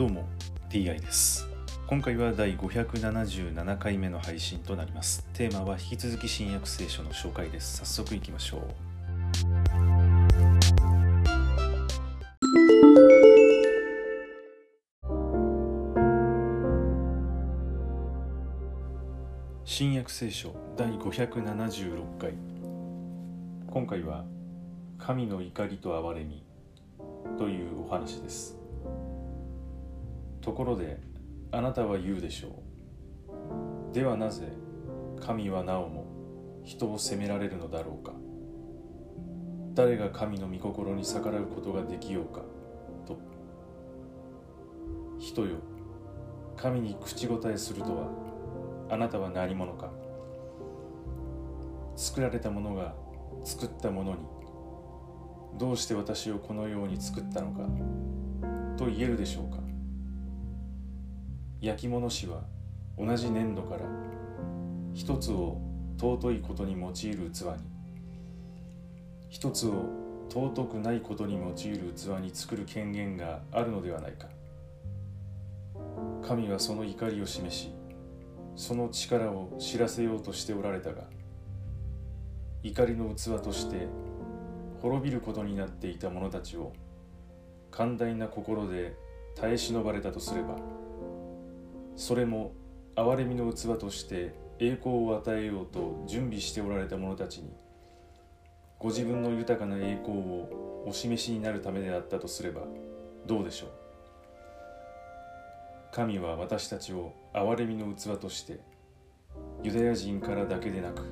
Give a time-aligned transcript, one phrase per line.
[0.00, 0.24] どうも
[0.70, 1.46] TI です。
[1.86, 5.28] 今回は第577回目の配信となります。
[5.34, 7.76] テーマは引き続き新約聖書の紹介です。
[7.80, 8.60] 早速いきましょう。
[19.66, 22.32] 新約聖書第576回。
[23.70, 24.24] 今回は
[24.96, 26.42] 神の怒りと憐れみ
[27.36, 28.59] というお話です。
[30.40, 30.98] ところで
[31.52, 32.62] あなたは言うでしょ
[33.90, 33.94] う。
[33.94, 34.46] ではなぜ
[35.20, 36.06] 神はなおも
[36.64, 38.12] 人を責められるのだろうか。
[39.74, 42.42] 誰が神の御心に逆らうことができようか
[43.06, 43.18] と。
[45.18, 45.56] 人よ
[46.56, 48.08] 神に口答えするとは
[48.88, 49.90] あなたは何者か。
[51.96, 52.94] 作られたものが
[53.44, 54.18] 作ったものに
[55.58, 57.68] どうして私をこのように作ったのか
[58.78, 59.69] と言えるでしょうか。
[61.60, 62.40] 焼き物師は
[62.96, 63.80] 同じ粘土から
[64.94, 65.60] 一つを
[65.98, 67.56] 尊いことに用いる器に
[69.28, 69.84] 一つを
[70.30, 74.26] 尊くないことに用いる器に作る権限があるのではないか。
[76.26, 77.70] 神はその怒りを示し
[78.56, 81.02] その力を知らせようとしておられたが
[82.62, 83.86] 怒りの器として
[84.80, 86.72] 滅びることになっていた者たちを
[87.70, 88.94] 寛大な心で
[89.34, 90.56] 耐え忍ばれたとすれば
[92.00, 92.52] それも
[92.96, 97.52] 憐れみの器として栄光を与えようと準備しておられた者たちに
[98.78, 102.62] ご自分の豊かな栄光をお示しになるためであったとすれば
[103.26, 103.70] どうでしょう?
[105.92, 108.60] 神は私たちを憐れみの器として
[109.62, 111.02] ユダヤ人からだけでなく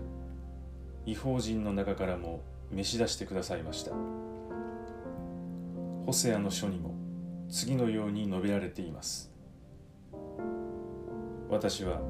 [1.04, 3.92] 違法人の中からも召し出してくださいました。
[6.06, 6.94] ホセアの書にも
[7.50, 9.27] 次のように述べられています。
[11.50, 12.00] 私は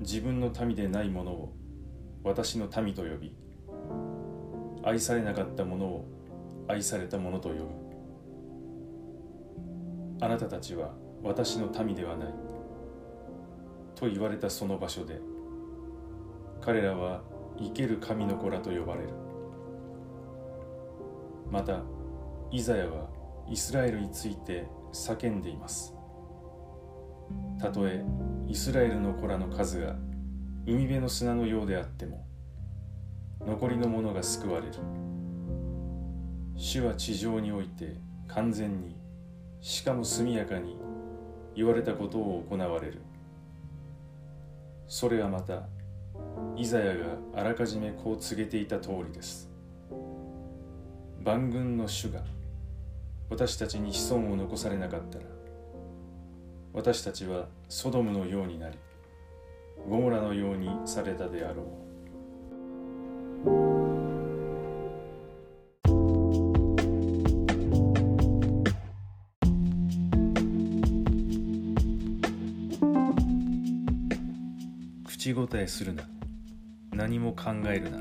[0.00, 1.52] 自分の民でないものを
[2.24, 3.36] 私の民と呼び
[4.82, 6.04] 愛されなかったものを
[6.66, 7.66] 愛されたものと呼ぶ。
[10.20, 12.34] あなたたちは私の民ではない
[13.94, 15.20] と言われたその場所で
[16.60, 17.22] 彼らは
[17.58, 19.08] 生ける神の子らと呼ばれる。
[21.50, 21.82] また
[22.50, 23.08] イザヤは
[23.48, 25.94] イスラエルについて叫んでいます。
[27.60, 28.04] たとえ
[28.46, 29.96] イスラエルの子らの数が
[30.66, 32.26] 海辺の砂のようであっても
[33.46, 34.72] 残りの者が救われる。
[36.56, 37.96] 主は地上において
[38.28, 38.96] 完全に
[39.60, 40.76] しかも速やかに
[41.54, 43.02] 言われたことを行われる。
[44.86, 45.66] それはまた
[46.56, 49.50] イザヤがあらかじめこう告げていた通りです。
[51.22, 52.20] 万軍の主が
[53.30, 55.24] 私たちに子孫を残されなかったら
[56.74, 58.76] 私たちはソドムのようになり
[59.88, 61.84] ゴモラのようにされたであろう。
[75.06, 76.02] 口答えするな。
[76.92, 77.98] 何も考えるな。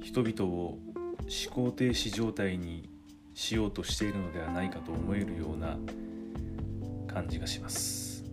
[0.00, 0.78] 人々を
[1.22, 2.88] 思考停止状態に
[3.34, 5.76] しようとしているのではないかと思えるような
[7.16, 8.24] 感じがします。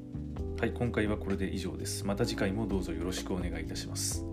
[0.59, 2.05] はい今回はこれで以上です。
[2.05, 4.25] また次回もどうぞよろしくお願いいたします。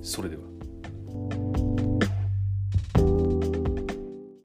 [0.00, 1.71] それでは。